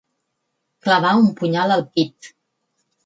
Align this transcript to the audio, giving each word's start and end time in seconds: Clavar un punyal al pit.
Clavar 0.87 1.11
un 1.19 1.29
punyal 1.41 1.75
al 1.77 1.85
pit. 1.99 2.31